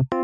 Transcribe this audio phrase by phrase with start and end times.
[0.00, 0.16] Hello,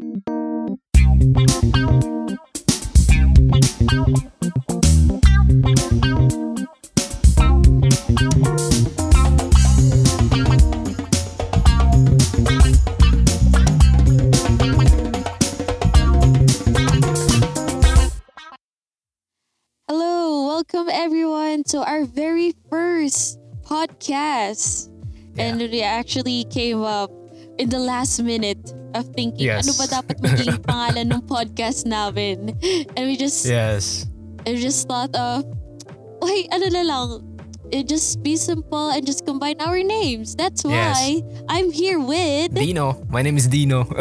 [20.47, 24.89] welcome everyone to our very first podcast.
[25.37, 27.11] And we actually came up
[27.59, 28.61] in the last minute
[28.95, 29.65] of thinking, Yes.
[29.67, 32.53] ano ba dapat maging pangalan ng podcast namin?
[32.97, 34.07] And we just, Yes.
[34.47, 35.45] we just thought of,
[36.21, 37.09] wait, ano na lang,
[37.73, 40.37] it just be simple and just combine our names.
[40.37, 43.03] That's why I'm here with, Dino.
[43.11, 43.89] My name is Dino.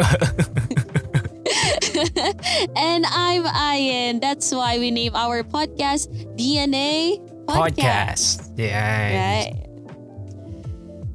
[2.76, 4.20] and I'm Ian.
[4.20, 8.54] That's why we name our podcast DNA Podcast.
[8.58, 8.74] Yeah.
[9.14, 9.54] Right.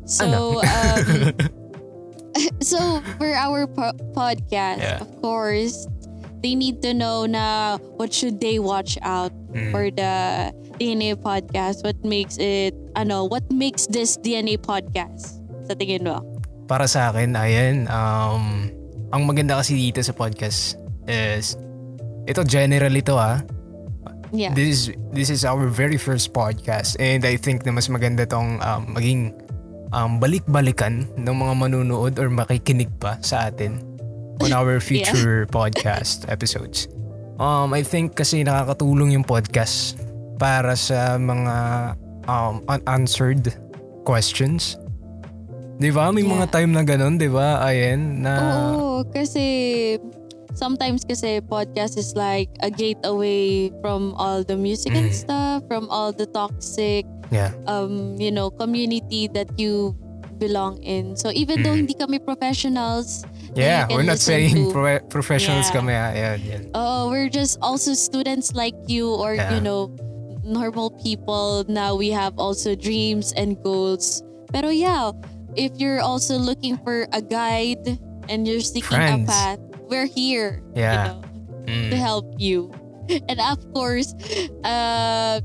[0.08, 0.60] So, Ano?
[0.64, 1.36] um,
[2.64, 2.80] so
[3.18, 5.02] for our po- podcast, Yeah.
[5.04, 5.88] of course,
[6.42, 9.68] they need to know na what should they watch out Mm.
[9.76, 10.14] for the
[10.80, 11.84] DNA podcast.
[11.84, 15.44] What makes it, ano, what makes this DNA podcast?
[15.68, 16.24] Sa tingin mo?
[16.72, 18.72] Para sa akin, ayan, um,
[19.12, 21.60] ang maganda kasi dito sa podcast is,
[22.26, 23.44] ito general ito ah.
[24.32, 24.56] Yeah.
[24.56, 28.64] This is, this is our very first podcast and I think na mas maganda tong
[28.64, 29.36] um, maging
[29.92, 33.80] um, balik-balikan ng mga manunood or makikinig pa sa atin
[34.42, 36.88] on our future podcast episodes.
[37.38, 39.98] Um, I think kasi nakakatulong yung podcast
[40.38, 41.56] para sa mga
[42.26, 43.54] um, unanswered
[44.04, 44.78] questions.
[45.82, 46.14] Di ba?
[46.14, 46.54] May mga Yeah.
[46.54, 47.66] time na ganun, di ba?
[47.66, 48.34] Ayan, na...
[48.78, 49.98] Oo, kasi
[50.54, 55.16] sometimes kasi podcast is like a gateway from all the music and Mm.
[55.16, 57.56] stuff, from all the toxic Yeah.
[57.68, 59.96] um, you know, community that you
[60.38, 61.16] belong in.
[61.16, 61.86] So even though Mm.
[61.88, 65.76] hindi kami professionals, Yeah, we're not saying pro- professionals Yeah.
[65.76, 65.94] kami.
[65.94, 66.12] ah.
[66.16, 66.62] Ayan, yan.
[66.74, 69.54] oh, we're just also students like you or Yeah.
[69.54, 69.92] you know,
[70.42, 71.68] normal people.
[71.68, 74.24] Now we have also dreams and goals.
[74.56, 75.12] Pero yeah,
[75.56, 78.00] if you're also looking for a guide
[78.32, 79.28] and you're seeking Friends.
[79.28, 79.62] a path,
[79.92, 80.64] we're here.
[80.72, 80.88] Yeah.
[80.88, 81.20] You know,
[81.68, 82.00] to Mm.
[82.00, 82.72] help you.
[83.30, 84.16] And of course,
[84.64, 85.44] uh,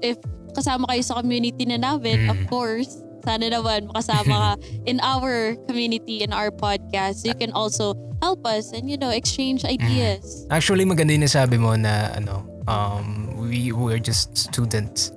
[0.00, 0.16] if
[0.54, 2.32] kasama kayo sa community na namin, Mm.
[2.32, 4.50] of course, sana naman makasama ka
[4.90, 7.26] in our community, in our podcast.
[7.26, 10.46] So you can also help us and, you know, exchange ideas.
[10.48, 15.10] Actually, maganda yung nasabi mo na ano, um, we we're just students.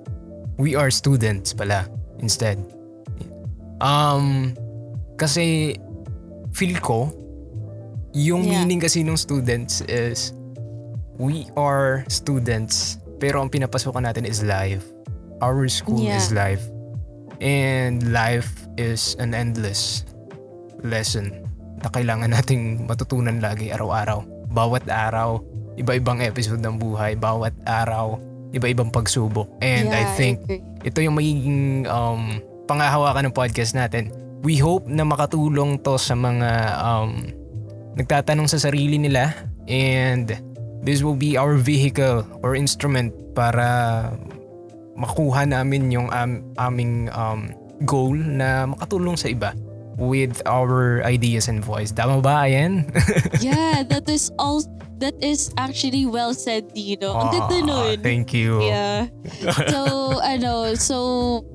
[0.59, 1.87] We are students pala
[2.19, 2.59] instead.
[3.79, 4.57] Um,
[5.15, 5.77] kasi
[6.51, 7.13] feel ko,
[8.11, 8.63] yung Yeah.
[8.63, 10.33] meaning kasi ng students is
[11.19, 14.83] we are students pero ang pinapasokan natin is life.
[15.39, 16.17] Our school Yeah.
[16.19, 16.63] is life.
[17.39, 20.03] And life is an endless
[20.83, 21.31] lesson
[21.79, 24.23] na kailangan nating matutunan lagi araw-araw.
[24.51, 25.39] Bawat araw,
[25.75, 27.15] iba-ibang episode ng buhay.
[27.15, 28.19] Bawat araw,
[28.51, 29.47] iba-ibang pagsubok.
[29.63, 30.59] And I Yeah, think agree.
[30.83, 34.11] ito yung magiging um, pangahawakan ng podcast natin.
[34.43, 36.49] We hope na makatulong to sa mga
[36.79, 37.11] um,
[37.97, 39.33] nagtatanong sa sarili nila
[39.69, 40.35] and
[40.83, 44.09] this will be our vehicle or instrument para
[44.99, 47.55] makuha namin yung am- aming um,
[47.87, 49.55] goal na makatulong sa iba
[49.99, 51.91] with our ideas and voice.
[51.91, 52.87] Tama ba, Ayan?
[53.43, 54.63] yeah, that is all.
[54.99, 57.15] That is actually well said, Dino.
[57.15, 57.97] Ang ganda Ah, nun.
[58.03, 58.59] Thank you.
[58.59, 59.07] Yeah.
[59.71, 60.97] So, ano, so,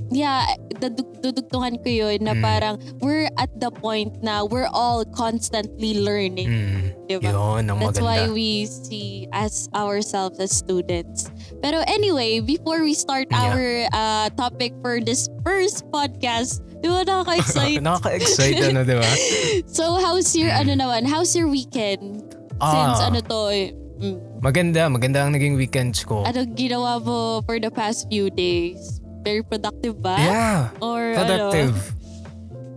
[0.09, 0.49] yeah,
[0.81, 2.41] dadug- dudugtungan ko yun na Mm.
[2.41, 2.75] parang
[3.05, 6.49] we're at the point na we're all constantly learning.
[6.49, 7.37] Mm, Diba?
[7.37, 8.33] yun, ang That's why maganda.
[8.33, 11.29] we see as ourselves as students.
[11.61, 13.45] Pero anyway, before we start Yeah.
[13.45, 17.85] our uh, topic for this first podcast, di ba nakaka-excite?
[17.85, 19.05] Nakaka-excite, ano, di ba?
[19.69, 20.61] so, how's your, Mm.
[20.65, 22.25] ano naman, how's your weekend?
[22.67, 23.07] Since Ah.
[23.07, 26.23] ano to, eh, mm, Maganda, maganda ang naging weekends ko.
[26.23, 29.01] ano ginawa mo for the past few days?
[29.21, 30.17] Very productive ba?
[30.17, 31.73] Yeah, Or productive.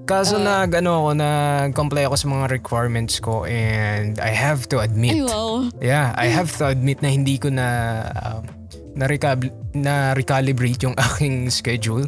[0.05, 0.63] Kaso Ah.
[0.63, 4.87] nag, ano ako, nag-comply ako sa mga requirements ko and I have to ano?
[4.87, 5.67] admit, Ay, wow.
[5.77, 7.67] yeah, I have to admit na hindi ko na
[8.15, 8.47] um,
[8.95, 12.07] na-recab- na-recalibrate yung aking schedule.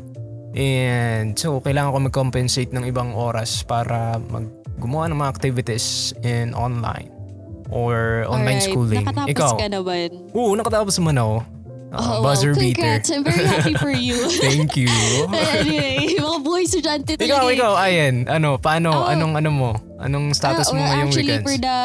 [0.50, 4.48] And so, kailangan ko mag-compensate ng ibang oras para mag
[4.80, 5.86] gumawa ng mga activities
[6.24, 7.12] in online
[7.72, 8.70] or online Alright.
[8.70, 9.02] schooling.
[9.06, 9.52] Nakatapos Ikaw?
[9.58, 10.08] ka naman.
[10.34, 11.36] Oo, nakatapos naman ako.
[11.90, 12.62] Uh, Oh, buzzer wow.
[12.62, 12.82] beater.
[13.02, 13.10] Congrats.
[13.10, 14.30] I'm very happy for you.
[14.46, 14.94] Thank you.
[15.34, 16.19] anyway,
[16.70, 17.26] estudyante talaga.
[17.26, 17.56] ikaw, eh.
[17.58, 18.16] ikaw, Ayen.
[18.26, 19.10] Ano, paano, Oh.
[19.10, 19.70] anong ano mo?
[20.00, 21.44] Anong status Ah, mo or ngayong actually, weekends?
[21.44, 21.80] for the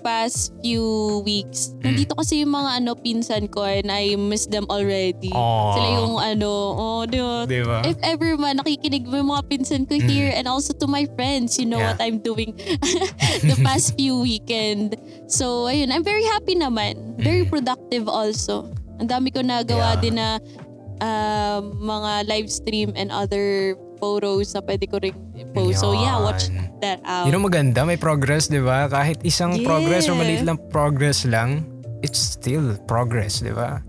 [0.00, 0.86] past few
[1.20, 1.82] weeks, Mm.
[1.84, 5.28] nandito kasi yung mga ano pinsan ko and I miss them already.
[5.28, 5.76] Aw.
[5.76, 7.44] Sila yung ano, oh, di ba?
[7.44, 7.84] Di ba?
[7.84, 11.60] If ever man, nakikinig mo yung mga pinsan ko here and also to my friends,
[11.60, 11.84] you know Mm.
[11.84, 11.92] Yeah.
[11.92, 12.56] what I'm doing
[13.44, 14.96] the past few weekend.
[15.26, 17.20] So, ayun, I'm very happy naman.
[17.20, 18.72] Very productive also.
[18.96, 19.92] Ang dami ko nagawa Mm.
[19.92, 20.00] Yeah.
[20.00, 20.28] din na
[20.98, 25.14] um, mga live stream and other photos na pwede ko rin
[25.52, 25.82] post.
[25.82, 26.48] So yeah, watch
[26.80, 27.26] that out.
[27.26, 28.86] Yun ang maganda, may progress, di ba?
[28.86, 29.66] Kahit isang Yeah.
[29.66, 31.66] progress or maliit lang progress lang,
[32.00, 33.82] it's still progress, di ba?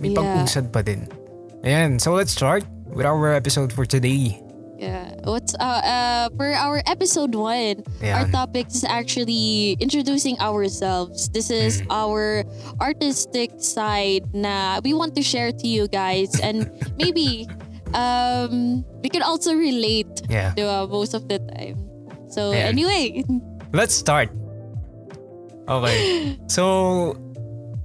[0.00, 0.16] May Yeah.
[0.16, 1.04] pag-usad pa din.
[1.60, 4.40] Ayan, so let's start with our episode for today.
[4.80, 5.12] Yeah.
[5.28, 8.32] What's uh, uh for our episode one, our Ayan.
[8.32, 11.28] topic is actually introducing ourselves.
[11.28, 11.92] This is Mm.
[11.92, 12.48] our
[12.80, 17.44] artistic side na we want to share to you guys and maybe
[17.92, 20.54] um we can also relate Yeah.
[20.54, 21.78] diba, most of the time.
[22.30, 22.74] So Ayan.
[22.78, 23.24] anyway,
[23.70, 24.30] Let's start.
[25.66, 25.98] Okay.
[26.50, 27.14] So,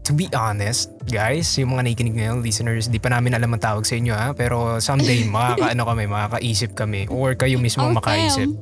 [0.01, 3.85] to be honest, guys, yung mga nakikinig ngayon, listeners, di pa namin alam ang tawag
[3.85, 8.49] sa inyo ha, pero someday makakaano kami, makakaisip kami, or kayo mismo our makaisip.
[8.49, 8.57] fam.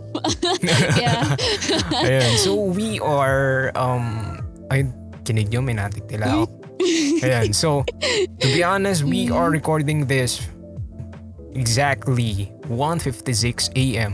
[1.00, 1.24] yeah.
[2.04, 4.84] Ayan, so we are, um, ay,
[5.24, 6.44] kinig nyo, may natik tila ako.
[7.24, 7.88] Ayan, so,
[8.44, 10.44] to be honest, we are recording this
[11.54, 14.14] exactly 1.56 a.m.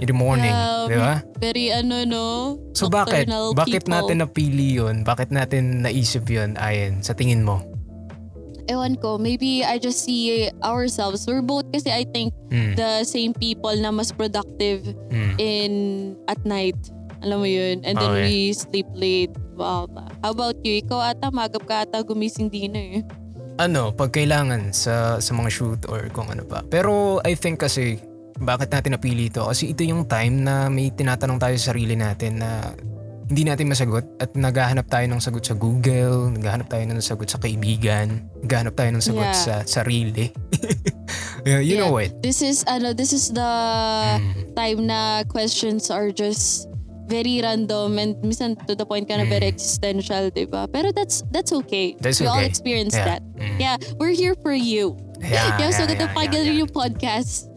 [0.00, 1.14] in the morning, Yeah, di ba?
[1.38, 2.24] Very ano no.
[2.72, 3.28] So bakit?
[3.28, 3.92] Bakit people.
[3.92, 5.04] natin napili yun?
[5.04, 7.60] Bakit natin naisip yun, Ayen, sa tingin mo?
[8.64, 11.26] Ewan ko, maybe I just see ourselves.
[11.26, 12.78] We're both kasi I think Mm.
[12.78, 15.34] the same people na mas productive Mm.
[15.36, 15.72] in
[16.30, 16.78] at night.
[17.20, 17.84] Alam mo yun?
[17.84, 18.24] And then Okay.
[18.24, 19.34] we sleep late.
[19.52, 19.84] Blah.
[20.24, 20.80] How about you?
[20.80, 23.04] Ikaw ata, magap ka ata gumising din eh.
[23.60, 26.64] Ano, pag kailangan sa, sa mga shoot or kung ano pa.
[26.64, 28.00] Pero I think kasi,
[28.40, 29.44] bakit natin napili ito?
[29.44, 32.72] Kasi ito yung time na may tinatanong tayo sa sarili natin na
[33.28, 37.36] hindi natin masagot at naghahanap tayo ng sagot sa Google, naghahanap tayo ng sagot sa
[37.36, 39.36] kaibigan, naghahanap tayo ng sagot Yeah.
[39.36, 40.32] sa sarili.
[41.46, 42.10] yeah, you know Yeah.
[42.10, 42.10] what?
[42.24, 44.56] This is, ano, this is the Mm.
[44.56, 46.66] time na questions are just
[47.10, 49.54] very random and minsan to the point ka na very Mm.
[49.58, 50.70] existential, di ba?
[50.70, 51.98] Pero that's that's okay.
[51.98, 52.46] That's we all okay.
[52.46, 53.18] experience Yeah.
[53.18, 53.22] that.
[53.34, 53.58] Mm.
[53.58, 54.94] Yeah, we're here for you.
[55.18, 57.50] Yeah, yeah, so yeah, ganda yeah, pakinggan yeah, yung podcast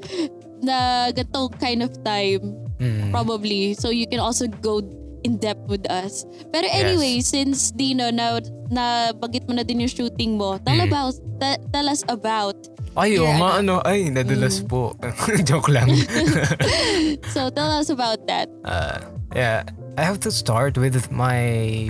[0.60, 0.78] na
[1.14, 3.14] ganito kind of time, Mm.
[3.14, 3.78] probably.
[3.78, 4.82] So you can also go
[5.24, 6.28] in depth with us.
[6.52, 8.84] Pero anyway, since Dino, na, na
[9.16, 10.90] bagit mo na din yung shooting mo, tell Mm.
[10.92, 12.58] about, ta- tell us about.
[12.94, 14.94] Ay, Yeah, nga, ano, ay, nadulas po.
[15.50, 15.90] Joke lang.
[17.34, 18.50] So tell us about that.
[18.62, 19.00] Uh,
[19.34, 19.66] yeah,
[19.98, 21.90] I have to start with my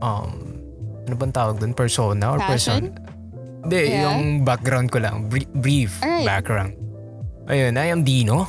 [0.00, 0.58] um
[1.08, 1.72] ano bang tawag doon?
[1.72, 2.92] Persona or Passion?
[2.92, 3.06] person?
[3.64, 4.02] Hindi, Yeah.
[4.08, 5.26] yung background ko lang.
[5.26, 6.24] Bri- brief Alright.
[6.24, 6.72] background.
[7.48, 8.44] Ayun, I am Dino.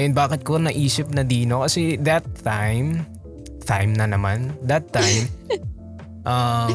[0.00, 1.60] And bakit ko naisip na Dino?
[1.60, 3.04] Kasi that time,
[3.62, 5.28] time na naman, that time,
[6.30, 6.72] um,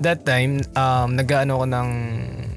[0.00, 1.88] that time, um, nag-ano ko ng,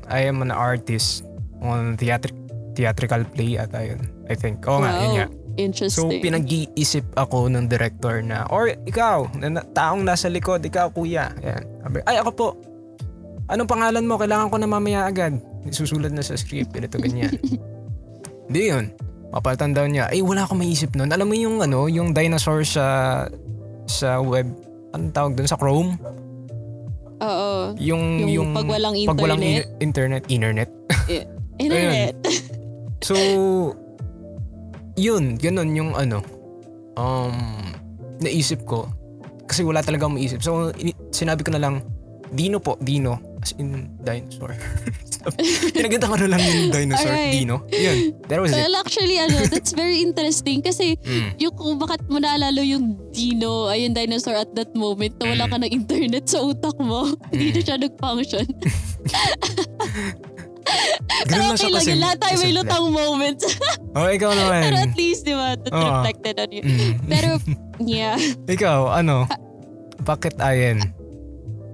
[0.08, 1.28] I am an artist
[1.60, 2.36] on theatric,
[2.74, 4.00] theatrical play ata yun.
[4.32, 4.64] I think.
[4.64, 5.45] Oo nga, yun Wow.
[5.56, 5.88] Nga.
[5.88, 6.22] So Interesting.
[6.22, 11.32] pinag-iisip ako ng director na, or ikaw, na, taong nasa likod, ikaw kuya.
[11.40, 11.64] Yan.
[12.04, 12.48] Ay ako po.
[13.48, 14.18] Anong pangalan mo?
[14.18, 15.38] Kailangan ko na mamaya agad.
[15.70, 16.74] Susulat na sa script.
[16.74, 17.32] Ganito, ganyan.
[18.54, 18.90] Di yun.
[19.30, 20.10] Mapalitan daw niya.
[20.10, 21.10] Eh, wala akong maisip nun.
[21.10, 22.86] Alam mo yung ano, yung dinosaur sa
[23.86, 24.50] sa web,
[24.92, 25.46] anong tawag dun?
[25.46, 25.94] Sa Chrome?
[27.22, 27.74] Oo.
[27.80, 29.66] Yung, Yung pag walang pag walang internet.
[29.66, 30.70] in- internet, internet.
[31.56, 32.16] Internet.
[33.00, 33.16] So,
[34.96, 36.20] yun, ganun yung ano,
[36.96, 37.36] um,
[38.20, 38.88] naisip ko.
[39.46, 40.42] Kasi wala talaga maisip.
[40.42, 40.74] So,
[41.12, 41.86] sinabi ko na lang,
[42.34, 43.22] Dino po, Dino.
[43.40, 44.58] As in, dinosaur.
[45.78, 47.34] Pinaganda ko na lang yung dinosaur, Alright.
[47.38, 47.62] Dino.
[47.70, 48.58] Yun, that was it.
[48.58, 51.38] Well, actually, ano, that's very interesting kasi Mm.
[51.38, 55.46] yung kung bakit mo naalala yung dino, ay yung dinosaur at that moment na wala
[55.46, 55.52] Mm.
[55.54, 57.14] ka ng internet sa utak mo.
[57.32, 58.46] Hindi na siya nag-function.
[61.24, 61.90] Ganun lang okay siya lang kasi.
[61.90, 62.00] yun.
[62.00, 63.44] Lahat tayo may lutang moments.
[63.96, 64.60] Oh, ikaw naman.
[64.60, 65.80] Pero at least, di ba, that Oo.
[65.80, 66.60] reflected on you.
[66.60, 66.94] Mm.
[67.08, 67.30] Pero,
[67.80, 68.20] yeah.
[68.44, 69.24] Ikaw, ano?
[70.04, 70.84] Bakit ayen?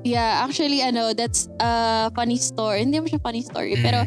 [0.03, 2.86] Yeah, actually, ano, that's a funny story.
[2.86, 3.74] Hindi mo siya funny story.
[3.74, 3.81] Mm.
[3.81, 4.00] Pero,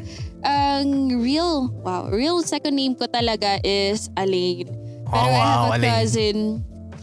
[0.47, 0.87] ang
[1.19, 4.71] real, wow, real second name ko talaga is Alain.
[5.05, 5.91] Pero Oh, I have wow, a Alain.
[5.91, 6.37] cousin.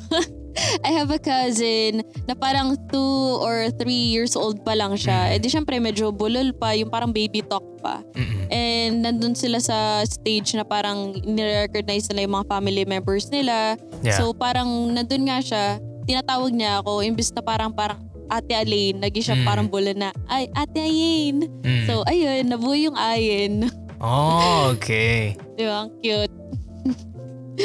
[0.83, 5.31] I have a cousin na parang two or three years old pa lang siya.
[5.31, 5.33] Mm.
[5.33, 8.03] Eh di syempre medyo bulol pa, yung parang baby talk pa.
[8.13, 8.45] Mm-mm.
[8.51, 13.79] And nandun sila sa stage na parang nire-recognize nila yung mga family members nila.
[14.03, 14.19] Yeah.
[14.19, 15.63] So parang nandun nga siya,
[16.05, 19.43] tinatawag niya ako, imbis na parang parang Ate Alain, naging siya Mm.
[19.43, 21.51] parang bula na, ay, Ate Ayin.
[21.67, 21.83] Mm.
[21.83, 23.67] So, ayun, nabuo yung Ayin.
[23.99, 25.35] oh, okay.
[25.59, 25.83] Di ba?
[25.83, 26.31] Ang cute.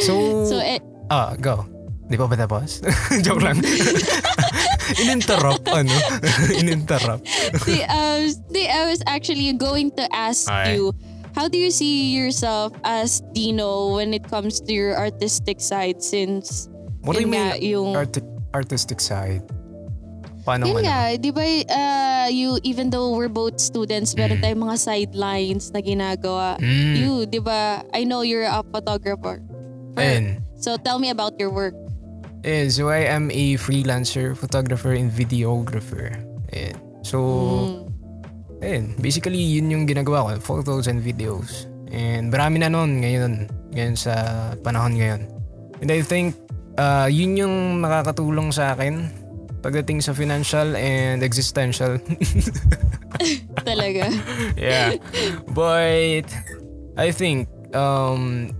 [0.02, 0.12] So,
[0.50, 1.75] So, eh, ah, go.
[2.06, 2.78] Di pa ba tapos?
[3.26, 3.58] Joke lang.
[5.02, 5.90] In-interrupt, ano?
[6.60, 7.26] In-interrupt.
[7.66, 10.78] di, um, di, I was actually going to ask Okay.
[10.78, 10.94] you,
[11.34, 16.70] how do you see yourself as Dino when it comes to your artistic side since
[17.02, 18.22] What do you mean yung, arti-
[18.54, 19.42] artistic side?
[20.46, 20.86] Paano yun ano?
[20.86, 24.42] nga, di ba, uh, you, even though we're both students, meron Mm.
[24.46, 26.54] tayong mga sidelines na ginagawa.
[26.62, 26.94] Mm.
[26.94, 29.42] You, di ba, I know you're a photographer.
[29.98, 30.38] Ayun.
[30.54, 31.74] So tell me about your work.
[32.46, 36.14] Eh, so I am a freelancer, photographer, and videographer.
[36.54, 36.78] Ayun.
[37.02, 38.62] So, Mm.
[38.62, 38.84] ayun.
[39.02, 40.30] Basically, yun yung ginagawa ko.
[40.38, 41.66] Photos and videos.
[41.90, 43.50] And marami na nun ngayon.
[43.74, 44.14] Ngayon sa
[44.62, 45.26] panahon ngayon.
[45.82, 46.38] And I think,
[46.78, 49.10] uh, yun yung nakakatulong sa akin
[49.58, 51.98] pagdating sa financial and existential.
[53.66, 54.06] Talaga.
[54.54, 54.94] yeah.
[55.50, 56.30] But,
[56.94, 58.54] I think, um,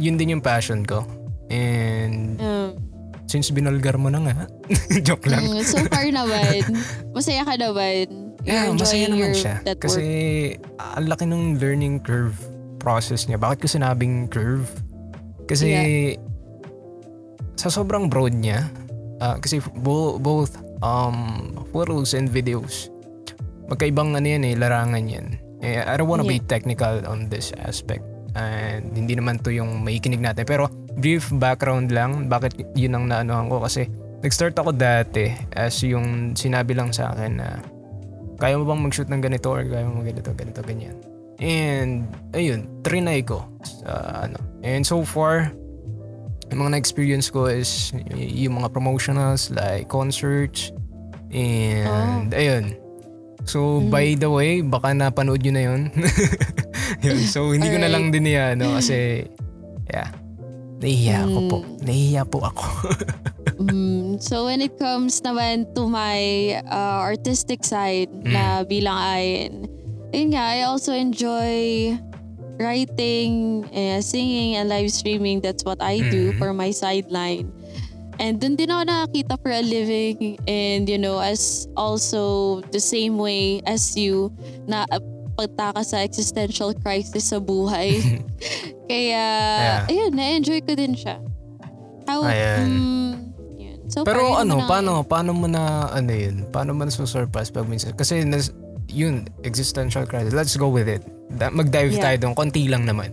[0.00, 1.04] yun din yung passion ko.
[1.52, 2.85] And Um,
[3.26, 4.36] since binalgar mo na nga,
[5.06, 5.42] joke lang.
[5.44, 6.62] mm, so far naman,
[7.16, 8.06] masaya ka naman.
[8.46, 9.54] Yeah, You're masaya enjoying naman siya.
[9.66, 10.04] that Kasi
[10.78, 12.38] ang laki ng learning curve
[12.78, 13.42] process niya.
[13.42, 14.70] Bakit ko sinabing curve?
[15.50, 15.70] Kasi
[17.58, 18.70] sa sobrang broad niya,
[19.18, 22.86] ah, kasi bo- both um, photos and videos,
[23.66, 25.26] magkaibang ano yan eh, larangan yan.
[25.66, 28.06] Eh, I don't wanna be technical on this aspect.
[28.38, 30.46] And hindi naman to yung maikinig natin.
[30.46, 33.60] Pero brief background lang, bakit yun ang naanohan ko.
[33.60, 33.86] Kasi
[34.20, 37.60] nag-start ako dati as yung sinabi lang sa akin na
[38.36, 40.96] kaya mo bang mag-shoot ng ganito or kaya mo ganito, ganito, ganyan.
[41.36, 43.44] And, ayun, trinay ko.
[43.60, 44.40] Sa, ano.
[44.64, 45.52] And so far,
[46.48, 50.72] yung mga na-experience ko is y- yung mga promotionals like concerts
[51.28, 52.76] and ayun.
[53.46, 53.90] So, Mhm.
[53.92, 55.80] by the way, baka napanood nyo na yun.
[57.06, 57.18] yun.
[57.30, 58.74] So, hindi ko na lang din yan, no?
[58.74, 59.22] Kasi,
[59.86, 60.10] yeah.
[60.76, 61.58] Nahihiya ako po.
[61.62, 61.76] Mm.
[61.82, 62.64] Nahihiya po ako.
[63.56, 66.20] Mm, so when it comes naman to my
[66.68, 68.68] uh, artistic side na Mm.
[68.68, 69.52] bilang ayin,
[70.12, 71.96] yun nga, I also enjoy
[72.60, 75.40] writing, eh, singing, and live streaming.
[75.40, 76.38] That's what I do Mhm.
[76.38, 77.48] for my sideline.
[78.20, 83.16] And dun din ako nakakita for a living and you know, as also the same
[83.16, 84.28] way as you
[84.68, 85.00] na uh,
[85.32, 88.00] pagtaka sa existential crisis sa buhay.
[88.86, 89.24] Kaya,
[89.58, 89.90] Yeah.
[89.90, 91.18] ayun, na-enjoy ko din siya.
[92.06, 92.62] How, Ayan.
[92.62, 93.12] mm,
[93.58, 93.78] yun.
[93.90, 97.66] So Pero ano, naman paano, paano mo na, ano yun, paano mo na surpass pag
[97.66, 97.98] minsan?
[97.98, 98.54] Kasi, nas,
[98.86, 100.30] yun, existential crisis.
[100.30, 101.02] Let's go with it.
[101.34, 102.14] Da- mag-dive Yeah.
[102.14, 102.34] tayo doon.
[102.38, 103.10] Konti lang naman.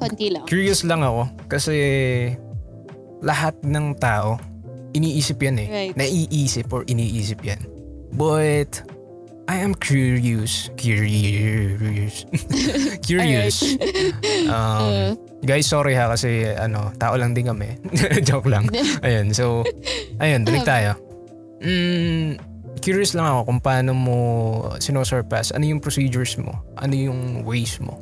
[0.00, 0.48] Konti lang.
[0.48, 1.28] Curious lang ako.
[1.46, 1.76] Kasi,
[3.20, 4.40] lahat ng tao,
[4.92, 5.68] iniisip yan eh.
[5.68, 5.94] Right.
[5.94, 7.60] Naiisip or iniisip yan.
[8.12, 8.80] But,
[9.52, 10.72] I am curious.
[10.80, 12.24] Curious.
[13.08, 13.56] curious.
[14.52, 17.76] Um, Guys, sorry ha kasi ano, tao lang din kami.
[18.28, 18.68] Joke lang.
[19.04, 19.60] Ayun, so,
[20.20, 20.96] ayun, balik tayo.
[21.60, 22.40] Mm,
[22.80, 24.16] curious lang ako kung paano mo
[24.80, 25.52] sinosurpass.
[25.52, 26.52] Ano yung procedures mo?
[26.80, 28.00] Ano yung ways mo?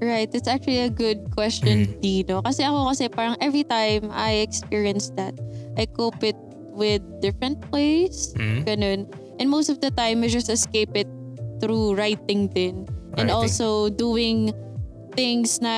[0.00, 0.28] right.
[0.32, 2.00] It's actually a good question, Mm.
[2.00, 2.36] Dino.
[2.44, 5.36] Kasi ako kasi parang every time I experience that,
[5.76, 6.36] I cope it
[6.76, 8.36] with different ways.
[8.36, 8.60] Mm?
[8.68, 9.00] Ganun.
[9.38, 11.08] And most of the time, I just escape it
[11.60, 12.84] through writing din.
[13.16, 13.32] And Writing.
[13.32, 14.52] also doing
[15.16, 15.74] things na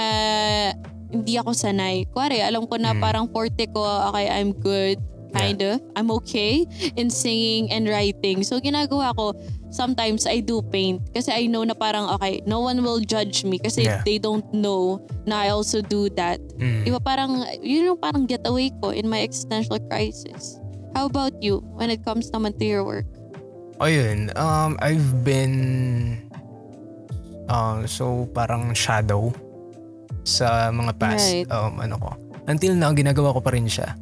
[1.09, 2.05] hindi ako sanay.
[2.11, 3.01] Kuwari, alam ko na Mm.
[3.01, 4.99] parang forte ko, okay, I'm good.
[5.29, 5.85] Kind of.
[5.93, 6.65] I'm okay
[6.97, 8.41] in singing and writing.
[8.41, 9.37] So, ginagawa ko,
[9.69, 11.05] sometimes I do paint.
[11.13, 14.01] Kasi I know na parang, okay, no one will judge me kasi Yeah.
[14.09, 16.41] they don't know na I also do that.
[16.57, 16.89] Mm.
[16.89, 20.57] Di ba parang, yun yung parang getaway ko in my existential crisis.
[20.97, 23.05] How about you when it comes naman to your work?
[23.79, 25.55] Ayun, um, I've been
[27.47, 29.31] uh, so parang shadow
[30.27, 31.49] sa mga past Right.
[31.55, 32.11] um, ano ko.
[32.51, 33.95] Until now, ginagawa ko pa rin siya.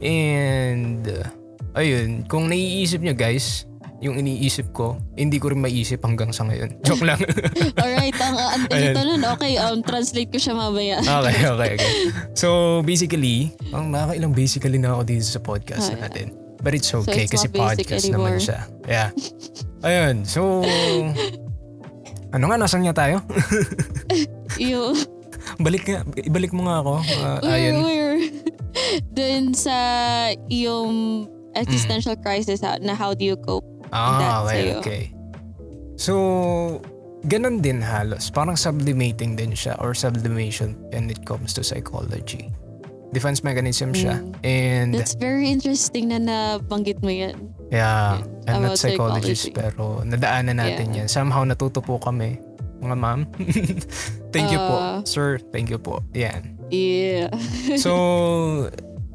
[0.00, 1.28] And, uh,
[1.76, 3.68] ayun, kung naiisip nyo guys,
[3.98, 6.78] yung iniisip ko, hindi ko rin maiisip hanggang sa ngayon.
[6.86, 7.18] Joke lang.
[7.82, 8.34] Alright, ang
[8.70, 8.94] Ayan.
[8.94, 11.02] ito nun, okay, um, translate ko siya mamaya.
[11.02, 11.92] okay, okay, okay.
[12.40, 16.06] So, basically, ang nakakailang basically na ako dito sa podcast yeah.
[16.06, 16.47] natin.
[16.58, 18.34] But it's okay it's kasi podcast anymore.
[18.34, 18.60] naman siya.
[18.86, 19.08] Yeah.
[19.86, 20.66] Ayun, so...
[22.34, 23.22] ano nga, nasan nga tayo?
[24.60, 24.98] yung,
[25.64, 26.94] Balik nga, ibalik mo nga ako.
[27.00, 27.76] Uh, we're, ayun.
[27.82, 28.16] we're
[29.10, 29.74] dun sa
[30.52, 31.24] yung
[31.56, 32.22] existential Mm.
[32.22, 33.64] crisis ha, na how do you cope?
[33.90, 34.76] Ah, that okay, sa'yo.
[34.78, 35.02] okay.
[35.98, 36.14] So,
[37.26, 38.30] ganun din halos.
[38.30, 42.52] Parang sublimating din siya or sublimation when it comes to psychology.
[43.08, 44.20] Defense mechanism siya.
[44.20, 44.32] Mm.
[44.44, 47.56] And, That's very interesting na nabanggit mo yan.
[47.68, 49.56] Yeah, I'm not psychologist psychology.
[49.56, 51.04] pero nadaanan natin Yeah.
[51.04, 51.08] yan.
[51.08, 52.40] Somehow natuto po kami,
[52.80, 53.28] mga ma'am.
[54.34, 54.76] thank you po.
[54.76, 56.00] Uh, Sir, thank you po.
[56.12, 56.56] Yan.
[56.68, 57.32] Yeah.
[57.84, 57.92] So,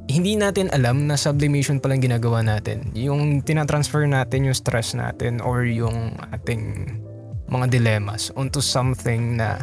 [0.06, 2.92] hindi natin alam na sublimation palang ginagawa natin.
[2.94, 6.94] Yung tinatransfer natin yung stress natin or yung ating
[7.50, 9.62] mga dilemmas onto something na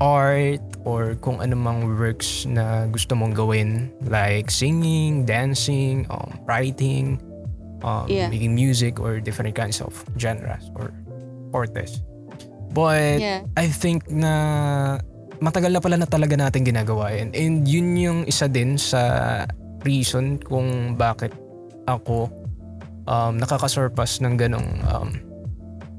[0.00, 7.16] art or kung anumang works na gusto mong gawin like singing, dancing, um, writing,
[7.80, 8.28] um, Yeah.
[8.28, 10.92] making music or different kinds of genres or
[11.50, 12.00] fortes.
[12.76, 13.40] But yeah.
[13.56, 15.00] I think na
[15.40, 17.32] matagal na pala na talaga natin ginagawa yan.
[17.32, 19.44] And yun yung isa din sa
[19.84, 21.32] reason kung bakit
[21.86, 22.28] ako
[23.06, 25.08] um, nakakasurpass ng ganong um,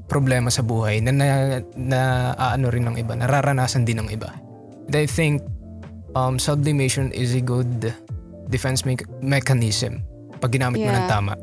[0.08, 1.26] problema sa buhay na, na,
[1.76, 2.00] na
[2.34, 4.32] aano rin ng iba, nararanasan din ng iba.
[4.88, 5.44] And I think
[6.16, 7.92] um, sublimation is a good
[8.48, 10.00] defense me- mechanism
[10.40, 11.12] pag ginamit mo ng Yeah.
[11.12, 11.34] tama.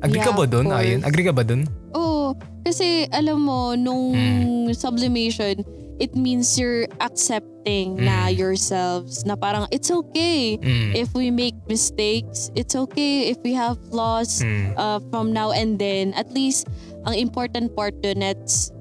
[0.00, 0.78] Agree ka Yeah, ba of dun, course.
[0.78, 1.00] Ayan?
[1.02, 1.66] Agree ka ba dun?
[1.92, 2.36] Oo.
[2.62, 4.70] Kasi alam mo, nung Hmm.
[4.70, 5.64] sublimation,
[5.96, 8.36] it means you're accepting na Mm.
[8.36, 9.24] yourselves.
[9.24, 10.92] Na parang, it's okay Mm.
[10.92, 12.52] if we make mistakes.
[12.52, 14.76] It's okay if we have flaws Mm.
[14.76, 16.12] uh, from now and then.
[16.12, 16.68] At least,
[17.06, 18.74] ang important part dun it's,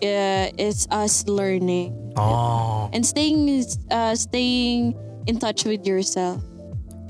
[0.00, 1.90] uh, is us learning.
[2.14, 2.86] Oh.
[2.94, 3.50] And staying,
[3.90, 4.94] uh, staying
[5.26, 6.38] in touch with yourself.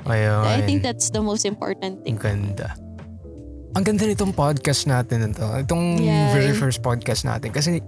[0.05, 0.45] Ayun.
[0.45, 2.17] I think that's the most important thing.
[2.17, 2.25] Ang
[2.57, 2.73] ganda.
[3.75, 5.45] Ang ganda nitong podcast natin ito.
[5.61, 6.33] Itong Yeah.
[6.33, 7.53] very first podcast natin.
[7.53, 7.81] Kasi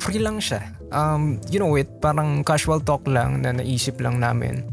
[0.00, 0.60] free lang siya.
[0.90, 4.64] Um, you know it, parang casual talk lang na naisip lang namin.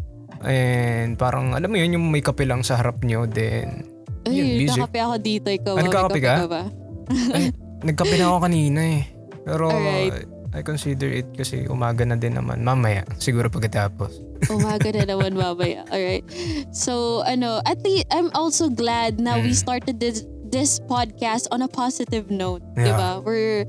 [0.42, 3.86] And parang, alam mo yun, yung may kape lang sa harap nyo, then,
[4.26, 4.80] yun, Ay, music.
[4.80, 5.48] nakape ako dito.
[5.50, 5.78] Ikaw, Ah, ba?
[5.78, 6.34] May nagkakape ka?
[6.48, 6.64] ba?
[7.10, 9.04] Ay, nagkape na ako kanina eh.
[9.44, 10.28] Pero, Alright.
[10.52, 12.64] I consider it kasi umaga na din naman.
[12.64, 14.18] Mamaya, siguro pagkatapos.
[14.50, 15.84] Umaga na naman mamaya.
[15.88, 16.24] Alright.
[16.72, 19.60] So, ano, at least, I'm also glad na we Mm.
[19.60, 22.64] started this, this podcast on a positive note.
[22.74, 22.96] Yeah.
[22.96, 23.10] Diba?
[23.22, 23.68] We're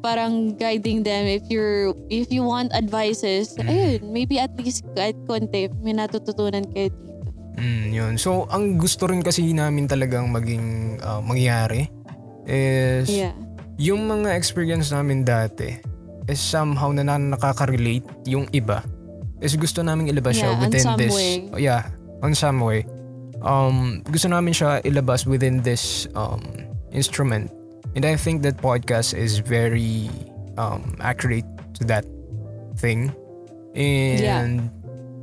[0.00, 3.64] parang guiding them if you're if you want advices Mm.
[3.64, 7.02] ayun maybe at least kahit konti may natututunan kayo dito
[7.54, 8.12] Mm, yun.
[8.18, 11.86] So, ang gusto rin kasi namin talagang maging uh, mangyari
[12.46, 13.32] is yeah.
[13.80, 15.80] yung mga experience namin dati
[16.28, 18.80] is somehow na na- nakaka-relate yung iba.
[19.44, 21.32] Is gusto namin ilabas siya Yeah, on within this way.
[21.60, 21.82] yeah
[22.24, 22.88] on some way.
[23.44, 26.40] Um gusto namin siya ilabas within this um
[26.96, 27.52] instrument.
[27.92, 30.08] And I think that podcast is very
[30.56, 32.08] um accurate to that
[32.80, 33.12] thing.
[33.76, 34.70] And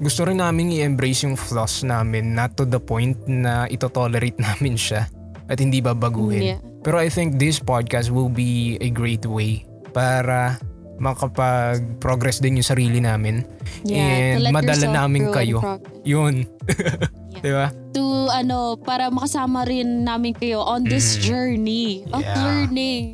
[0.01, 5.07] gusto rin namin i-embrace yung flaws namin not to the point na ito-tolerate namin siya
[5.49, 6.57] at hindi babaguhin.
[6.57, 10.57] yeah Pero I think this podcast will be a great way para
[11.01, 13.45] makapag-progress din yung sarili namin.
[13.81, 15.61] yeah And madala namin kayo.
[16.05, 16.45] Yun.
[16.69, 17.41] Yeah.
[17.41, 17.73] Di ba?
[17.91, 21.21] to ano para makasama rin namin kayo on this Mm.
[21.25, 22.37] journey of Yeah.
[22.37, 23.05] learning.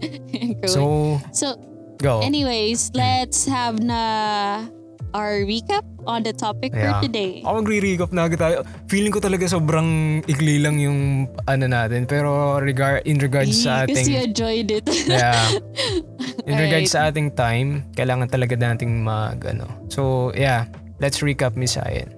[0.64, 1.60] So, so
[1.98, 2.20] go.
[2.24, 4.00] Anyways, let's have na
[5.12, 6.98] our recap on the topic Yeah.
[7.00, 7.42] for today.
[7.44, 8.56] Ako magre-recap na agad tayo.
[8.88, 12.06] Feeling ko talaga sobrang ikli lang yung ano natin.
[12.08, 14.30] Pero regard, in regards sa Because you ating...
[14.32, 14.86] enjoyed it.
[15.06, 15.38] Yeah.
[16.48, 17.12] In regards Alright.
[17.12, 19.68] sa ating time, kailangan talaga nating mag ano.
[19.92, 20.66] So, yeah.
[21.00, 22.12] Let's recap Miss Ayan.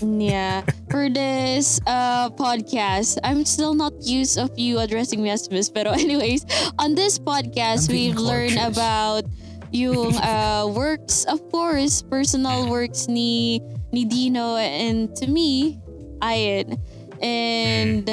[0.00, 0.64] yeah.
[0.90, 5.68] For this uh, podcast, I'm still not used of you addressing me as Miss.
[5.68, 6.44] Pero anyways,
[6.78, 8.76] on this podcast, we've learned cautious.
[8.76, 9.24] about
[9.70, 13.60] yung uh, works, of course, personal works ni
[13.92, 15.78] ni Dino and to me,
[16.20, 16.78] Ayan.
[17.22, 18.06] And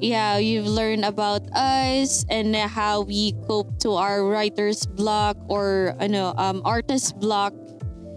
[0.00, 6.34] yeah, you've learned about us and how we cope to our writer's block or ano,
[6.36, 7.54] um, artist block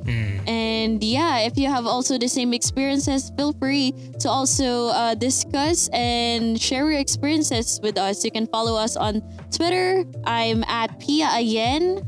[0.06, 0.48] Mm.
[0.48, 3.90] and yeah, if you have also the same experiences, feel free
[4.22, 8.24] to also uh, discuss and share your experiences with us.
[8.24, 10.06] You can follow us on Twitter.
[10.24, 12.06] I'm at Pia Ayen.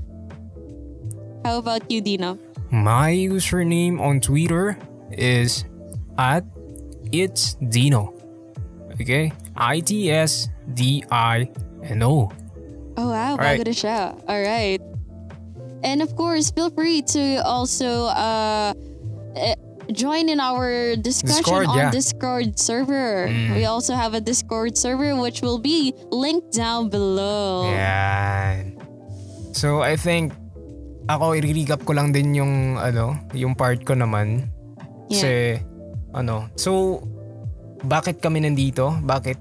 [1.48, 2.38] How about you, Dino?
[2.76, 4.76] My username on Twitter
[5.16, 5.64] is
[6.20, 6.44] at
[7.16, 8.12] it's Dino.
[9.00, 9.32] Okay?
[9.56, 11.48] I T S D I
[11.88, 12.28] N O.
[13.00, 14.20] Oh wow, bago na siya.
[14.28, 14.84] All right.
[15.88, 18.76] And of course, feel free to also uh,
[19.40, 19.56] eh,
[19.96, 21.92] join in our discussion Discord, on yeah.
[21.96, 23.32] Discord server.
[23.32, 23.56] Mm.
[23.56, 27.72] We also have a Discord server which will be linked down below.
[27.72, 28.76] Yan.
[29.56, 30.36] So I think
[31.08, 34.52] ako i-recap ko lang din yung ano, yung part ko naman.
[35.08, 35.56] Kasi
[36.12, 37.00] ano, so
[37.84, 38.91] bakit kami nandito?
[39.04, 39.39] Bakit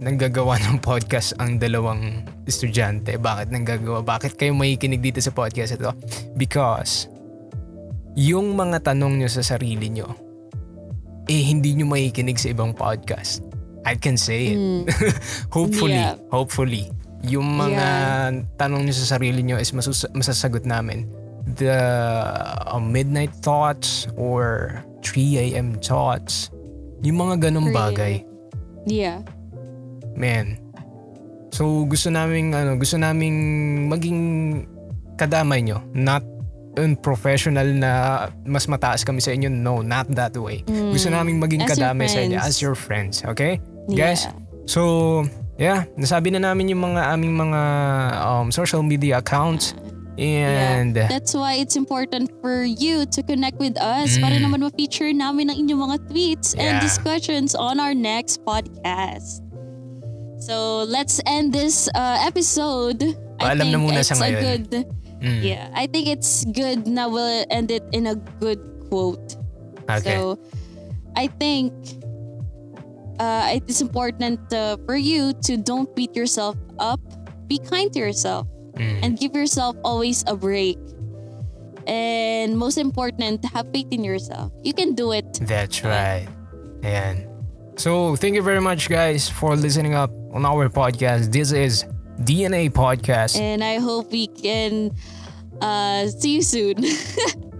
[0.00, 3.20] nanggagawa ng podcast ang dalawang estudyante?
[3.20, 4.00] Bakit nanggagawa?
[4.00, 5.92] Bakit kayo makikinig dito sa podcast ito?
[6.36, 7.08] Because
[8.16, 10.08] yung mga tanong nyo sa sarili nyo,
[11.28, 13.44] eh hindi nyo makikinig sa ibang podcast.
[13.84, 14.58] I can say it.
[15.56, 16.16] hopefully, Yeah.
[16.32, 16.88] hopefully.
[17.24, 17.86] Yung mga
[18.60, 21.08] tanong nyo sa sarili nyo is masus- masasagot namin.
[21.56, 21.76] The
[22.68, 25.76] uh, midnight thoughts or 3 a.m.
[25.76, 26.48] thoughts.
[27.04, 28.24] Yung mga ganong bagay.
[28.88, 29.24] Yeah.
[30.16, 30.60] Man.
[31.52, 33.36] So gusto naming ano, gusto naming
[33.88, 34.20] maging
[35.16, 35.84] kadamay nyo.
[35.92, 36.24] Not
[36.74, 37.90] unprofessional na
[38.42, 39.46] mas mataas kami sa inyo.
[39.46, 40.66] No, not that way.
[40.66, 41.68] Gusto naming maging Mm.
[41.68, 43.22] As kadamay sa inyo as your friends.
[43.22, 43.60] Okay?
[43.86, 44.10] Yeah.
[44.10, 44.26] Guys,
[44.66, 45.22] so
[45.58, 47.60] yeah, nasabi na namin yung mga aming mga
[48.20, 49.74] um, social media accounts.
[50.14, 51.10] And yeah.
[51.10, 55.58] That's why it's important for you to connect with us para naman ma-feature namin ang
[55.58, 56.78] inyong mga tweets and Mm.
[56.78, 56.86] Yeah.
[56.86, 59.42] discussions on our next podcast.
[60.38, 63.02] So let's end this uh, episode.
[63.42, 64.42] I Paalam na think muna it's sa a ngayon.
[64.46, 64.66] good,
[65.18, 65.40] Mm.
[65.42, 69.34] yeah, I think it's good na we'll end it in a good quote.
[69.90, 70.14] okay.
[70.14, 70.38] So
[71.18, 71.72] I think
[73.18, 77.00] uh, it is important uh, for you to don't beat yourself up.
[77.46, 78.98] Be kind to yourself Mm.
[79.06, 80.74] and give yourself always a break.
[81.86, 84.50] And most important, have faith in yourself.
[84.64, 85.38] You can do it.
[85.42, 86.26] That's right.
[86.82, 87.28] Ayan.
[87.76, 91.30] So, thank you very much guys for listening up on our podcast.
[91.30, 91.84] This is
[92.26, 93.38] DNA Podcast.
[93.38, 94.90] And I hope we can
[95.60, 96.82] uh, see you soon.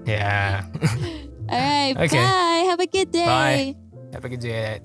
[0.05, 0.67] Yeah.
[1.49, 1.97] All right.
[1.97, 2.21] Okay.
[2.21, 2.69] Bye.
[2.69, 3.25] Have a good day.
[3.25, 3.75] Bye.
[4.13, 4.81] Have a good day.